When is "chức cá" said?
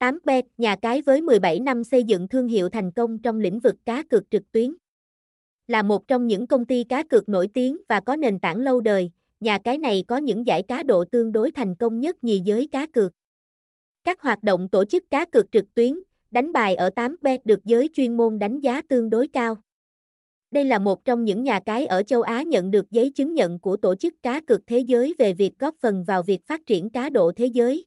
14.84-15.24, 23.94-24.40